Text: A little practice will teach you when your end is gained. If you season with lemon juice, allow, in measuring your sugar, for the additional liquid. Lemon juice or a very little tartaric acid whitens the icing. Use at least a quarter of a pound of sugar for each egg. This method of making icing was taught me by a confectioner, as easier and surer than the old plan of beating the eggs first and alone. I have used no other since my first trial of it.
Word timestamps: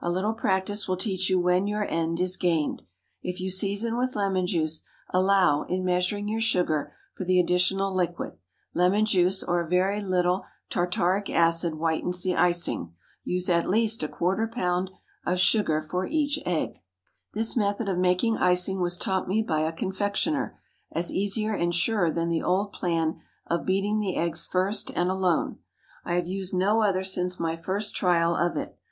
A 0.00 0.10
little 0.10 0.32
practice 0.32 0.88
will 0.88 0.96
teach 0.96 1.30
you 1.30 1.38
when 1.38 1.68
your 1.68 1.84
end 1.88 2.18
is 2.18 2.36
gained. 2.36 2.82
If 3.22 3.40
you 3.40 3.48
season 3.48 3.96
with 3.96 4.16
lemon 4.16 4.44
juice, 4.44 4.82
allow, 5.10 5.62
in 5.62 5.84
measuring 5.84 6.26
your 6.28 6.40
sugar, 6.40 6.96
for 7.16 7.22
the 7.22 7.38
additional 7.38 7.94
liquid. 7.94 8.32
Lemon 8.74 9.04
juice 9.06 9.40
or 9.40 9.60
a 9.60 9.68
very 9.68 10.00
little 10.00 10.42
tartaric 10.68 11.30
acid 11.30 11.74
whitens 11.74 12.24
the 12.24 12.34
icing. 12.34 12.92
Use 13.22 13.48
at 13.48 13.68
least 13.68 14.02
a 14.02 14.08
quarter 14.08 14.42
of 14.42 14.50
a 14.50 14.52
pound 14.52 14.90
of 15.24 15.38
sugar 15.38 15.80
for 15.80 16.08
each 16.08 16.40
egg. 16.44 16.80
This 17.34 17.56
method 17.56 17.88
of 17.88 17.98
making 17.98 18.36
icing 18.36 18.80
was 18.80 18.98
taught 18.98 19.28
me 19.28 19.44
by 19.44 19.60
a 19.60 19.70
confectioner, 19.70 20.58
as 20.90 21.12
easier 21.12 21.52
and 21.54 21.72
surer 21.72 22.10
than 22.10 22.28
the 22.30 22.42
old 22.42 22.72
plan 22.72 23.20
of 23.46 23.64
beating 23.64 24.00
the 24.00 24.16
eggs 24.16 24.44
first 24.44 24.90
and 24.96 25.08
alone. 25.08 25.60
I 26.04 26.14
have 26.14 26.26
used 26.26 26.52
no 26.52 26.82
other 26.82 27.04
since 27.04 27.38
my 27.38 27.54
first 27.54 27.94
trial 27.94 28.34
of 28.34 28.56
it. 28.56 28.76